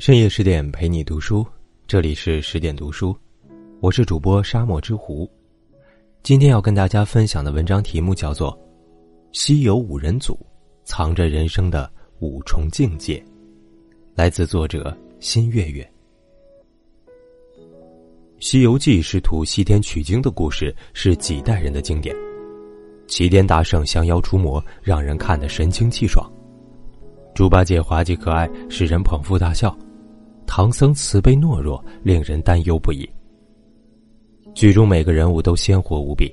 [0.00, 1.46] 深夜十点陪你读书，
[1.86, 3.14] 这里是十点读书，
[3.80, 5.30] 我是主播沙漠之狐。
[6.22, 8.50] 今天要跟大家分享的文章题目叫做
[9.38, 10.38] 《西游五人组
[10.84, 13.18] 藏着人生的五重境界》，
[14.14, 15.82] 来自作者新月月。
[18.40, 22.16] 《西游记》师徒西天取经的故事是几代人的经典，
[23.06, 26.26] 齐天大圣降妖除魔，让人看得神清气爽；
[27.34, 29.76] 猪八戒滑稽可爱，使人捧腹大笑。
[30.52, 33.08] 唐僧慈悲懦弱，令人担忧不已。
[34.52, 36.28] 剧中每个人物都鲜活无比，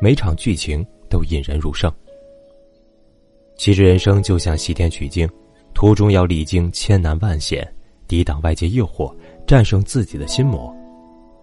[0.00, 1.92] 每场剧情都引人入胜。
[3.58, 5.28] 其实人生就像西天取经，
[5.74, 7.70] 途中要历经千难万险，
[8.06, 9.14] 抵挡外界诱惑，
[9.46, 10.74] 战胜自己的心魔，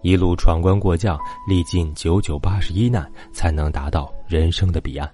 [0.02, 1.16] 一路闯关过将，
[1.48, 5.08] 历尽九九八十一难，才能达到人生的彼岸。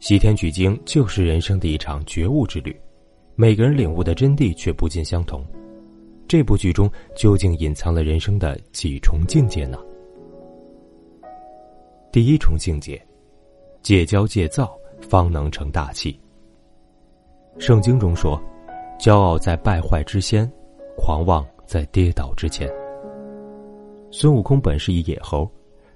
[0.00, 2.78] 西天取经就是人生的一场觉悟之旅，
[3.36, 5.42] 每个人领悟的真谛却不尽相同。
[6.28, 9.78] 这部剧中究竟隐藏了人生的几重境界呢？
[12.12, 13.02] 第一重境界，
[13.82, 16.20] 戒骄戒躁，方能成大器。
[17.58, 18.38] 圣经中说
[19.00, 20.46] ：“骄傲在败坏之先，
[20.98, 22.70] 狂妄在跌倒之前。”
[24.12, 25.50] 孙悟空本是一野猴，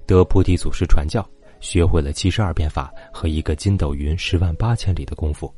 [0.06, 1.22] 得菩提祖师传教，
[1.60, 5.52] 学会了七十二变法和一个筋斗云十万八千里的功夫，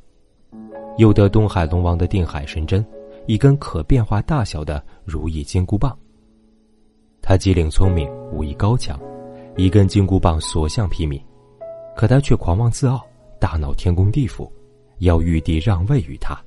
[0.98, 2.84] 又得东海龙王的定海神针。
[3.26, 5.96] 一根可变化大小的如意金箍棒。
[7.22, 9.00] 他机灵聪明，武艺高强，
[9.56, 11.22] 一根金箍棒所向披靡，
[11.96, 13.02] 可他却狂妄自傲，
[13.40, 14.52] 大闹天宫地府，
[14.98, 16.38] 要玉帝让位于他，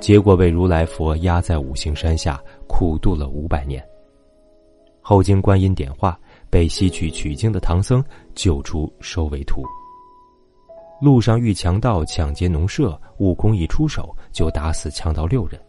[0.00, 3.86] 结果被如来佛压在五行山下苦度了五百年。
[5.02, 6.18] 后经观音点化，
[6.48, 8.02] 被西去取经的唐僧
[8.34, 9.62] 救出，收为徒。
[11.02, 15.60] 路上遇强盗抢劫农舍，悟空一出手就打死强盗六人。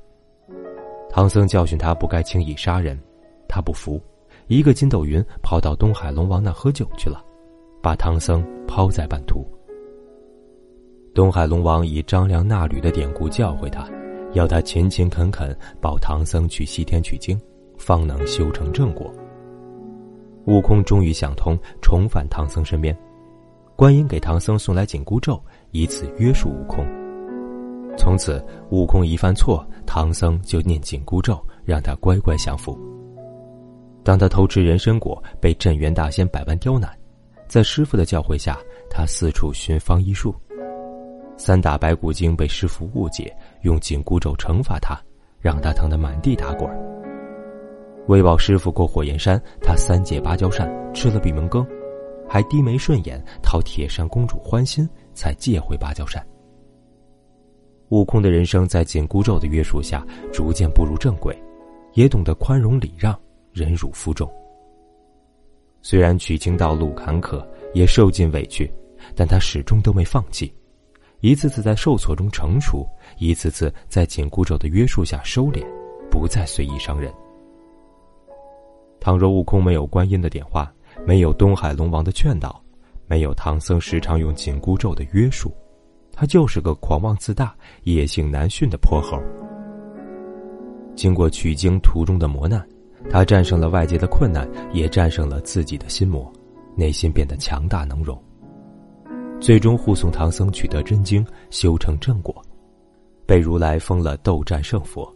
[1.14, 3.00] 唐僧教训他不该轻易杀人，
[3.48, 4.02] 他不服，
[4.48, 7.24] 一个筋斗云跑到东海龙王那喝酒去了，
[7.84, 9.48] 把唐僧抛在半途。
[11.14, 13.88] 东海龙王以张良纳履的典故教诲他，
[14.32, 17.40] 要他勤勤恳恳保唐僧去西天取经，
[17.78, 19.14] 方能修成正果。
[20.48, 22.98] 悟空终于想通，重返唐僧身边，
[23.76, 26.84] 观音给唐僧送来紧箍咒，以此约束悟空。
[27.98, 32.78] 从此，悟空一犯错，唐僧就念紧箍咒，让他乖乖降服。
[34.04, 36.92] 当他偷吃人参果，被镇元大仙百般刁难，
[37.48, 38.58] 在师傅的教诲下，
[38.90, 40.36] 他四处寻方医术。
[41.38, 45.00] 三打白骨精被师傅误解，用紧箍咒惩罚他，
[45.40, 46.70] 让他疼得满地打滚。
[48.08, 51.66] 为保师傅过火焰山，他三借芭蕉扇，吃了闭门羹，
[52.28, 56.22] 还低眉顺眼讨铁扇公主欢心，才借回芭蕉扇。
[57.90, 61.38] 悟空的人生在紧箍咒的约束下，逐渐步入正轨，
[61.94, 63.20] 也懂得宽容礼让、
[63.52, 64.32] 忍辱负重。
[65.82, 68.72] 虽然取经道路坎坷，也受尽委屈，
[69.16, 70.52] 但他始终都没放弃，
[71.20, 75.62] 一次次在受挫中成熟，一次次在紧箍咒的约束下收敛，
[76.10, 77.14] 不再随意伤人。
[79.00, 80.74] 倘若悟空没有观音的点化，
[81.06, 82.64] 没有东海龙王的劝导，
[83.06, 85.54] 没有唐僧时常用紧箍咒的约束，
[86.14, 87.54] 他就是个狂妄自大、
[87.84, 89.20] 野性难驯的泼猴。
[90.96, 92.64] 经过取经途中的磨难，
[93.10, 96.32] 他战胜了外界的困难，也战胜了自己的心魔，
[96.78, 98.22] 内心变得强大能容。
[99.42, 102.42] 最终护送唐僧取得真经，修成正果，
[103.26, 105.12] 被如来封了斗战胜佛，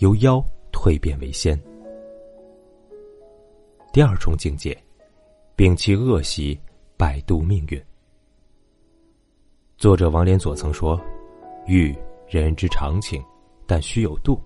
[0.00, 1.58] 由妖蜕变为仙。
[3.92, 4.76] 第二重境界，
[5.56, 6.58] 摒弃恶习，
[6.96, 7.80] 摆渡命运。
[9.76, 10.98] 作者王连佐曾说
[11.66, 11.94] ：“欲
[12.28, 13.22] 人之常情，
[13.66, 14.40] 但须有度。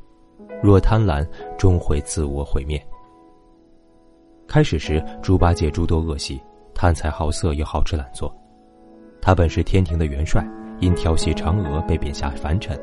[0.62, 1.26] 若贪婪，
[1.58, 2.82] 终会自我毁灭。”
[4.48, 6.40] 开始时，猪八戒诸多恶习，
[6.74, 8.34] 贪财好色又好吃懒做。
[9.20, 10.42] 他本是天庭的元帅，
[10.80, 12.76] 因调戏嫦娥被贬下凡尘，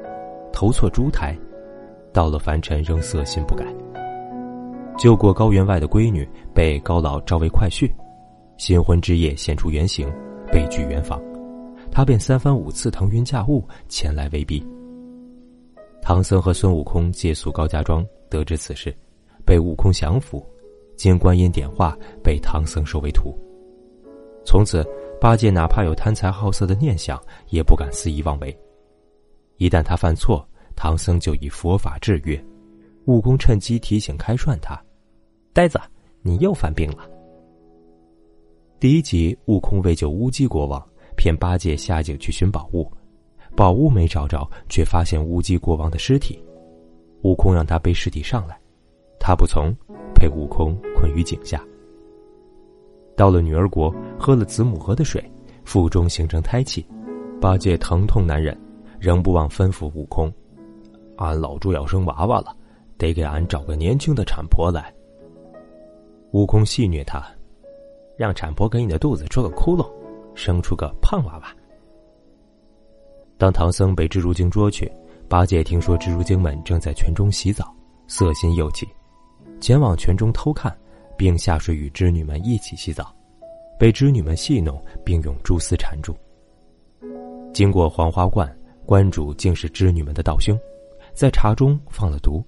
[0.53, 1.35] 投错猪胎，
[2.13, 3.65] 到了凡尘仍色心不改。
[4.97, 7.91] 救过高员外的闺女，被高老招为快婿，
[8.57, 10.07] 新婚之夜现出原形，
[10.51, 11.19] 被拒圆房。
[11.95, 14.61] 他便三番五次腾云驾雾前来威逼。
[16.01, 18.93] 唐僧和孙悟空借宿高家庄，得知此事，
[19.45, 20.45] 被悟空降服，
[20.97, 23.33] 经观音点化，被唐僧收为徒。
[24.45, 24.85] 从此，
[25.21, 28.53] 八戒哪怕有贪财好色的念想，也不敢肆意妄为。
[29.55, 30.45] 一旦他犯错，
[30.75, 32.37] 唐僧就以佛法制约，
[33.05, 34.77] 悟空趁机提醒开涮他
[35.55, 35.79] ：“呆子，
[36.21, 37.09] 你又犯病了。”
[38.81, 40.85] 第一集，悟空为救乌鸡国王。
[41.25, 42.87] 骗八戒下井去寻宝物，
[43.55, 46.39] 宝物没找着，却发现乌鸡国王的尸体。
[47.23, 48.55] 悟空让他背尸体上来，
[49.19, 49.75] 他不从，
[50.13, 51.59] 被悟空困于井下。
[53.17, 55.19] 到了女儿国，喝了子母河的水，
[55.63, 56.85] 腹中形成胎气，
[57.41, 58.55] 八戒疼痛难忍，
[58.99, 60.31] 仍不忘吩咐悟空
[61.17, 62.55] ：“俺老猪要生娃娃了，
[62.99, 64.93] 得给俺找个年轻的产婆来。”
[66.33, 67.25] 悟空戏谑他
[68.15, 69.89] ：“让产婆给你的肚子戳个窟窿，
[70.35, 71.55] 生出个胖娃娃。”
[73.37, 74.91] 当唐僧被蜘蛛精捉去。
[75.27, 77.73] 八戒听说蜘蛛精们正在泉中洗澡，
[78.07, 78.87] 色心又起，
[79.59, 80.71] 前往泉中偷看，
[81.17, 83.11] 并下水与织女们一起洗澡，
[83.79, 86.15] 被织女们戏弄，并用蛛丝缠住。
[87.55, 88.55] 经过黄花观，
[88.85, 90.55] 观主竟是织女们的道兄，
[91.11, 92.43] 在茶中放了毒，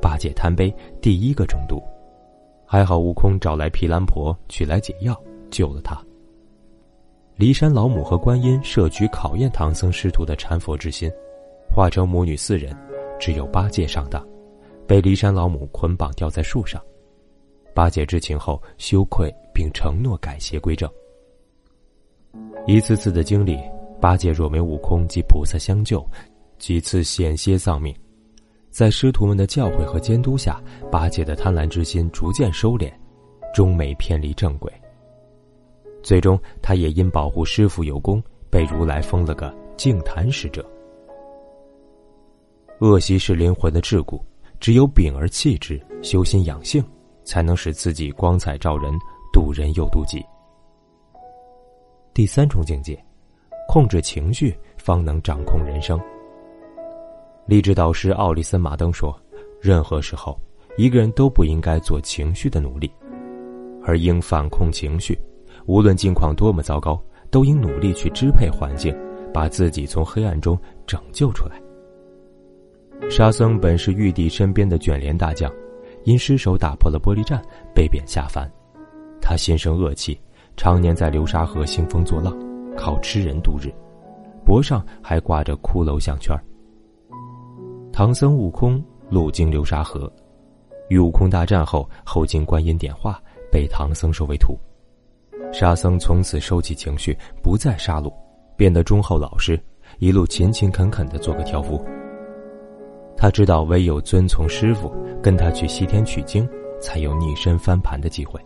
[0.00, 1.82] 八戒贪杯，第一个中毒，
[2.64, 5.14] 还好悟空找来毗蓝婆取来解药，
[5.50, 6.02] 救了他。
[7.38, 11.10] 骊山老母和观音设局考验唐僧师徒的禅佛之心。
[11.70, 12.74] 化成母女四人，
[13.20, 14.26] 只有八戒上当，
[14.86, 16.82] 被骊山老母捆绑吊在树上。
[17.74, 20.90] 八戒知情后羞愧，并承诺改邪归正。
[22.66, 23.58] 一次次的经历，
[24.00, 26.02] 八戒若没悟空及菩萨相救，
[26.56, 27.94] 几次险些丧命。
[28.70, 30.58] 在师徒们的教诲和监督下，
[30.90, 32.90] 八戒的贪婪之心逐渐收敛，
[33.52, 34.72] 终没偏离正轨。
[36.06, 40.64] 最终，他也因保护师傅有功，被如来封了个净坛使者。
[42.78, 44.22] 恶习是灵魂的桎梏，
[44.60, 46.80] 只有秉而弃之，修心养性，
[47.24, 48.96] 才能使自己光彩照人，
[49.32, 50.24] 渡人又渡己。
[52.14, 52.96] 第三重境界，
[53.66, 56.00] 控制情绪，方能掌控人生。
[57.46, 59.12] 励志导师奥利森·马登说
[59.60, 60.38] ：“任何时候，
[60.76, 62.88] 一个人都不应该做情绪的奴隶，
[63.82, 65.18] 而应反控情绪。
[65.66, 68.96] 无论境况多么糟糕，都应努力去支配环境，
[69.32, 71.60] 把自己从黑暗中拯救出来。”
[73.10, 75.52] 沙僧本是玉帝身边的卷帘大将，
[76.04, 77.42] 因失手打破了玻璃栈，
[77.74, 78.50] 被贬下凡。
[79.20, 80.18] 他心生恶气，
[80.56, 82.34] 常年在流沙河兴风作浪，
[82.76, 83.70] 靠吃人度日，
[84.44, 86.34] 脖上还挂着骷髅项圈。
[87.92, 90.10] 唐僧、悟空路经流沙河，
[90.88, 93.20] 与悟空大战后，后经观音点化，
[93.50, 94.56] 被唐僧收为徒。
[95.58, 98.12] 沙僧从此收起情绪，不再杀戮，
[98.58, 99.58] 变得忠厚老实，
[100.00, 101.82] 一路勤勤恳恳的做个挑夫。
[103.16, 104.92] 他知道，唯有遵从师傅，
[105.22, 106.46] 跟他去西天取经，
[106.78, 108.38] 才有逆身翻盘的机会。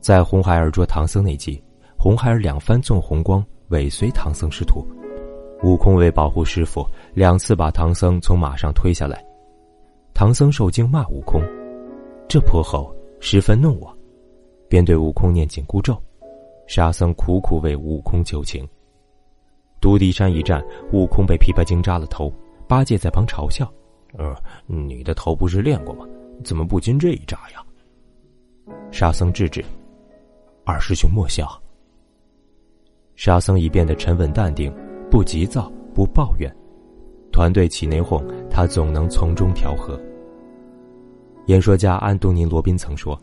[0.00, 1.62] 在红孩儿捉唐僧那集，
[1.96, 4.84] 红孩儿两番纵红光，尾随唐僧师徒。
[5.62, 6.84] 悟空为保护师傅，
[7.14, 9.24] 两次把唐僧从马上推下来。
[10.14, 11.40] 唐僧受惊，骂悟空
[12.26, 13.93] ：“这泼猴十分弄我。”
[14.68, 15.96] 便对悟空念紧箍咒。
[16.66, 18.66] 沙僧苦苦为悟空求情。
[19.80, 22.32] 独敌山一战，悟空被琵琶精扎了头。
[22.66, 23.70] 八戒在旁嘲笑
[24.16, 24.34] ：“呃，
[24.66, 26.06] 你的头不是练过吗？
[26.42, 27.62] 怎么不经这一扎呀？”
[28.90, 29.62] 沙僧制止
[30.64, 31.46] ：“二师兄莫笑。”
[33.14, 34.74] 沙僧已变得沉稳淡定，
[35.10, 36.50] 不急躁，不抱怨。
[37.30, 40.00] 团队起内讧，他总能从中调和。
[41.46, 43.20] 演说家安东尼·罗宾曾说：“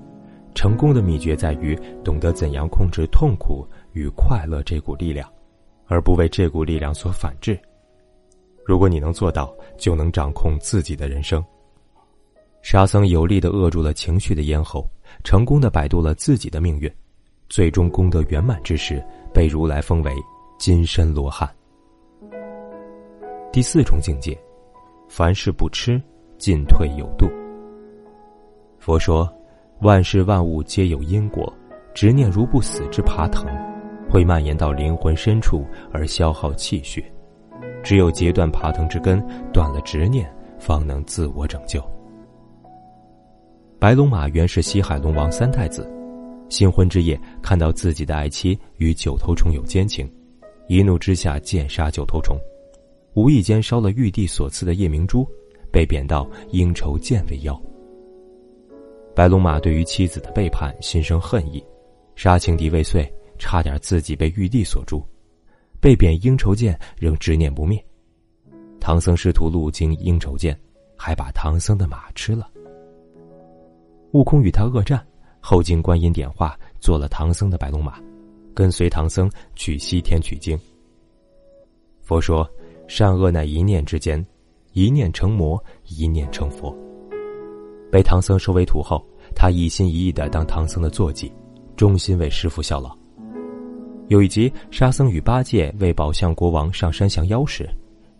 [0.53, 5.27] 成功的秘诀在于懂得怎样控制痛苦与快乐这股力量，
[5.87, 7.59] 而不为这股力量所反制。”
[8.63, 11.43] 如果你能做到，就能掌控自己的人生。
[12.61, 14.87] 沙僧有力的扼住了情绪的咽喉，
[15.23, 16.89] 成功的摆渡了自己的命运，
[17.49, 19.03] 最终功德圆满之时，
[19.33, 20.13] 被如来封为
[20.59, 21.49] 金身罗汉。
[23.51, 24.39] 第四重境界，
[25.09, 25.99] 凡事不吃，
[26.37, 27.27] 进退有度。
[28.79, 29.27] 佛说，
[29.81, 31.51] 万事万物皆有因果，
[31.91, 33.47] 执念如不死之爬藤，
[34.07, 37.03] 会蔓延到灵魂深处而消耗气血。
[37.83, 39.19] 只有截断爬藤之根，
[39.51, 41.83] 断了执念，方能自我拯救。
[43.79, 45.91] 白龙马原是西海龙王三太子，
[46.47, 50.07] 新婚之夜看到自己的爱妻与九头虫有奸情，
[50.67, 52.37] 一怒之下剑杀九头虫，
[53.15, 55.27] 无意间烧了玉帝所赐的夜明珠，
[55.71, 57.59] 被贬到应酬剑为妖。
[59.21, 61.63] 白龙马对于妻子的背叛心生恨意，
[62.15, 64.99] 杀情敌未遂，差点自己被玉帝所诛。
[65.79, 67.79] 被贬应酬剑仍执念不灭，
[68.79, 70.59] 唐僧师徒路经应酬剑，
[70.97, 72.49] 还把唐僧的马吃了。
[74.13, 75.05] 悟空与他恶战，
[75.39, 78.01] 后经观音点化，做了唐僧的白龙马，
[78.55, 80.59] 跟随唐僧去西天取经。
[82.01, 82.49] 佛说，
[82.87, 84.25] 善恶乃一念之间，
[84.73, 86.75] 一念成魔，一念成佛。
[87.91, 89.05] 被唐僧收为徒后，
[89.41, 91.33] 他一心一意的当唐僧的坐骑，
[91.75, 92.95] 忠心为师傅效劳。
[94.07, 97.67] 有一集，沙僧与八戒为宝象国王上山降妖时，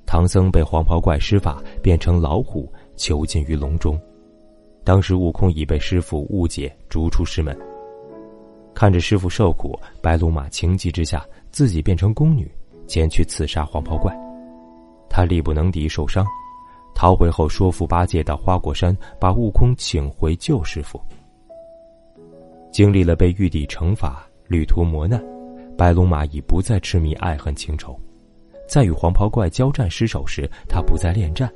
[0.08, 4.02] 唐僧被黄袍怪施法变成老虎，囚禁于笼中。
[4.84, 7.56] 当时悟空已被师傅误解，逐出师门。
[8.74, 12.50] 看着师傅受苦，白龙马情急之下，自己变成宫女，
[12.88, 14.12] 前去刺杀黄袍怪。
[15.08, 16.26] 他力不能敌，受伤，
[16.94, 21.02] 逃回后说服八戒到花果山，把悟空请回救师傅。
[22.72, 25.22] 经历了被玉帝惩罚、旅途磨难，
[25.78, 28.00] 白龙马已不再痴迷爱恨情仇。
[28.68, 31.52] 在与黄袍怪交战失手时，他不再恋战，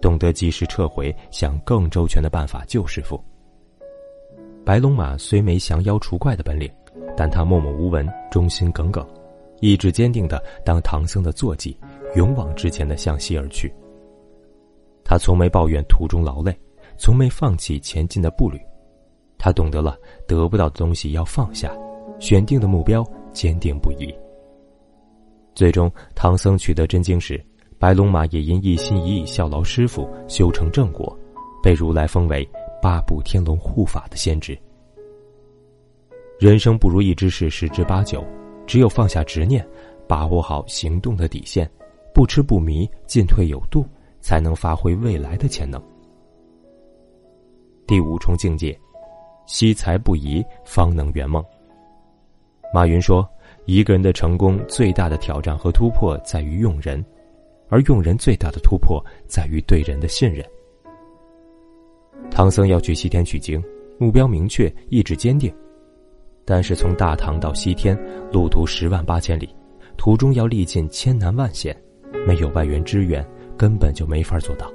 [0.00, 3.22] 懂得及时撤回，想更周全的办法救师傅。
[4.64, 6.68] 白龙马虽没降妖除怪的本领，
[7.16, 9.06] 但他默默无闻，忠心耿耿，
[9.60, 11.78] 意志坚定的当唐僧的坐骑，
[12.16, 13.72] 勇往直前的向西而去。
[15.08, 16.52] 他从没抱怨途中劳累，
[16.98, 18.60] 从没放弃前进的步履。
[19.38, 19.96] 他懂得了
[20.26, 21.72] 得不到的东西要放下，
[22.18, 24.12] 选定的目标坚定不移。
[25.54, 27.40] 最终，唐僧取得真经时，
[27.78, 31.16] 白龙马也因一心一意效劳师傅，修成正果，
[31.62, 32.44] 被如来封为
[32.82, 34.58] 八部天龙护法的先知。
[36.40, 38.24] 人生不如意之事十之八九，
[38.66, 39.64] 只有放下执念，
[40.08, 41.70] 把握好行动的底线，
[42.12, 43.86] 不痴不迷，进退有度，
[44.26, 45.80] 才能发挥未来的潜能。
[47.86, 48.76] 第五重境界。
[49.46, 51.40] 惜才不移，方能圆梦。
[52.74, 53.24] 马云说
[53.64, 57.00] ：“一个人的成功最大的挑战和突破在于用人，
[57.68, 60.44] 而用人最大的突破在于对人的信任。”
[62.28, 63.62] 唐僧要去西天取经，
[63.96, 65.54] 目标明确，意志坚定。
[66.44, 67.96] 但是从大唐到西天，
[68.32, 69.54] 路途十万八千里，
[69.96, 71.80] 途中要历尽千难万险，
[72.26, 73.24] 没有外援支援，
[73.56, 74.70] 根本就没法做到。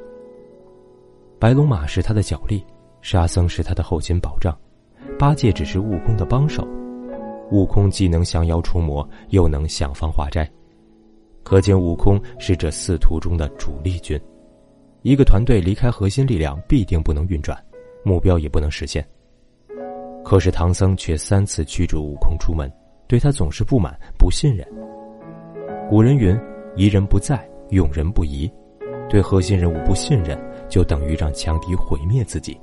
[1.39, 2.63] 白龙马是他的脚力。
[3.03, 4.55] 沙僧是他的后勤保障，
[5.17, 6.63] 八戒只是悟空的帮手。
[7.49, 10.47] 悟空既能降妖除魔，又能想方化斋，
[11.41, 14.21] 可见悟空是这四徒中的主力军。
[15.01, 17.57] 一个团队离开核心力量，必定不能运转，
[18.03, 19.03] 目标也不能实现。
[20.23, 22.71] 可是唐僧却三次驱逐悟空出门，
[23.07, 24.63] 对他总是不满、不信任。
[25.89, 26.39] 古人云
[26.77, 28.47] ：“疑人不在，用人不疑。”
[29.11, 30.39] 对核心人物不信任，
[30.69, 32.57] 就等于让强敌毁灭自己。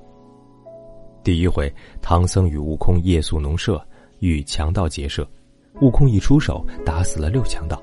[1.23, 3.79] 第一回，唐僧与悟空夜宿农舍，
[4.21, 5.29] 与强盗结社，
[5.83, 7.79] 悟空一出手，打死了六强盗。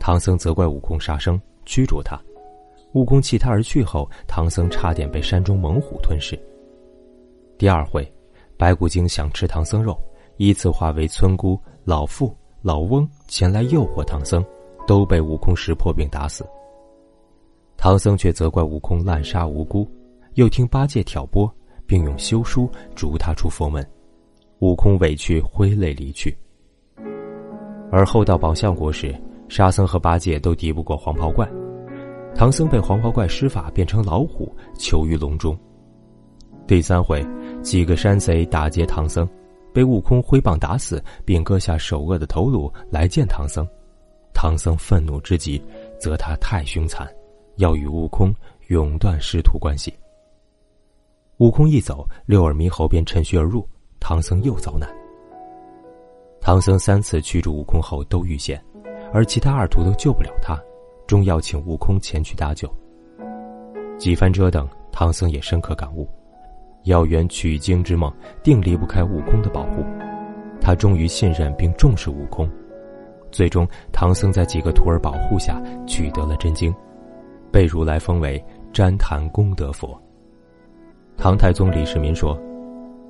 [0.00, 2.20] 唐僧责怪悟空杀生，驱逐他。
[2.94, 6.36] 悟空弃他而去后，唐僧差点被山中猛虎吞噬。
[7.56, 8.12] 第二回，
[8.56, 9.96] 白骨精想吃唐僧肉，
[10.38, 14.44] 依次化为村姑、老妇、老翁前来诱惑唐僧，
[14.88, 16.44] 都被悟空识破并打死。
[17.82, 19.90] 唐僧却责怪悟空滥杀无辜，
[20.34, 21.52] 又听八戒挑拨。
[21.84, 23.84] 并用休书逐他出佛门，
[24.60, 26.34] 悟空委屈挥泪离去。
[27.90, 29.12] 而后到宝象国时，
[29.48, 31.46] 沙僧和八戒都敌不过黄袍怪，
[32.36, 35.58] 唐僧被黄袍怪施法变成老虎，囚于笼中。
[36.68, 37.26] 第三回，
[37.62, 39.28] 几个山贼打劫唐僧，
[39.74, 43.66] 被悟空挥棒打死，并割下首恶的头颅来见唐僧。
[44.32, 45.60] 唐僧愤怒之极，
[45.98, 47.06] 责他太凶残，
[47.56, 48.34] 要与悟空
[48.68, 49.92] 永断师徒关系。
[51.38, 53.68] 悟空一走，六耳猕猴便趁虚而入，
[53.98, 54.88] 唐僧又遭难。
[56.40, 58.62] 唐僧三次驱逐悟空后都遇险，
[59.12, 60.60] 而其他二徒都救不了他，
[61.06, 62.72] 终要请悟空前去搭救。
[63.98, 66.08] 几番折腾，唐僧也深刻感悟，
[66.84, 69.84] 要圆取经之梦，定离不开悟空的保护。
[70.60, 72.48] 他终于信任并重视悟空，
[73.30, 76.72] 最终唐僧在几个徒儿保护下取得了真经，
[77.52, 78.42] 被如来封为
[78.72, 80.00] 旃檀功德佛。
[81.16, 82.36] 唐太宗李世民说：“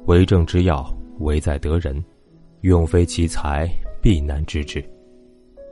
[0.07, 0.85] 为政之要，
[1.21, 2.05] 唯在得人，
[2.63, 3.69] 用非其才，
[4.03, 4.85] 必难治之。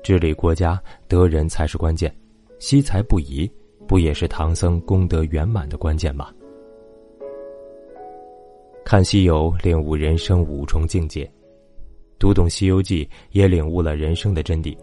[0.03, 2.15] 治理国家，得人才是关键。
[2.61, 3.51] 惜才不移，
[3.89, 6.29] 不也是唐僧功德圆满的关键吗？”
[8.85, 11.25] 看《西游》，领悟人生五重境界；
[12.19, 14.77] 读懂《西游记》，也领悟了人生的真谛。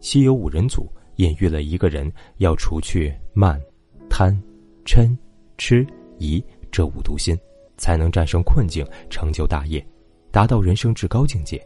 [0.00, 3.60] 西游五人组隐喻了一个人要除去慢、
[4.08, 4.36] 贪、
[4.84, 5.16] 嗔、
[5.58, 5.86] 痴、
[6.18, 6.42] 疑。
[6.72, 7.34] 这五毒心，
[7.78, 9.82] 才能战胜困境，成就大业，
[10.30, 11.64] 达到人生至高境界。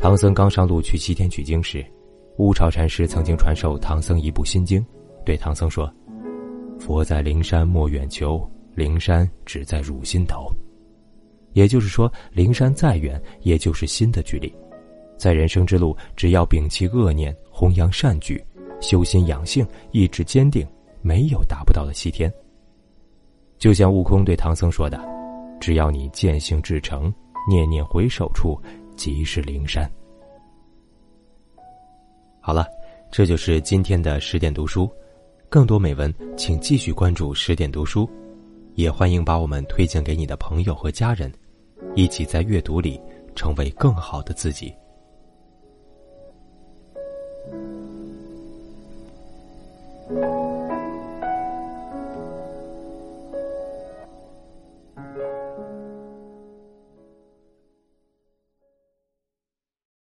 [0.00, 1.84] 唐僧刚上路去西天取经时，
[2.38, 4.84] 乌巢禅师曾经传授唐僧一部心经，
[5.24, 5.88] 对唐僧说
[6.80, 10.50] ：“佛在灵山莫远求，灵山只在汝心头。”
[11.52, 14.52] 也就是说，灵山再远，也就是心的距离。
[15.16, 18.42] 在人生之路，只要摒弃恶念，弘扬善举，
[18.80, 20.66] 修心养性，意志坚定，
[21.02, 22.32] 没有达不到的西天。
[23.58, 24.98] 就像悟空对唐僧说的
[25.60, 27.12] ：“只要你见性至诚，
[27.48, 28.60] 念念回首处，
[28.96, 29.88] 即是灵山。”
[32.40, 32.66] 好了，
[33.12, 34.90] 这就是今天的十点读书。
[35.48, 38.08] 更多美文，请继续关注十点读书，
[38.74, 41.30] 也欢迎把我们推荐给你的朋友和家人，
[41.94, 42.98] 一起在阅读里
[43.36, 44.74] 成为更好的自己。